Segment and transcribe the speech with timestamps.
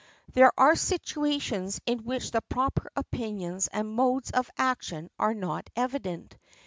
[0.33, 6.37] There are situations in which the proper opinions and modes of action are not evident.